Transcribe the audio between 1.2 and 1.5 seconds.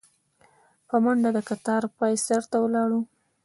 د